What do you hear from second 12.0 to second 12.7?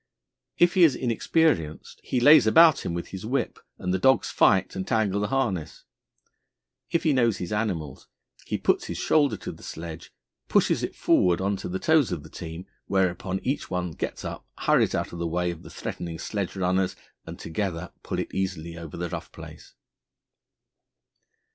of the team,